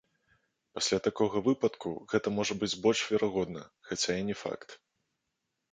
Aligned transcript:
Пасля 0.77 0.97
такога 1.07 1.43
выпадку 1.49 1.91
гэта 2.15 2.27
можа 2.39 2.53
быць 2.65 2.73
больш 2.87 2.99
верагодна, 3.13 3.61
хаця 3.91 4.13
і 4.25 4.29
не 4.33 4.39
факт. 4.43 4.69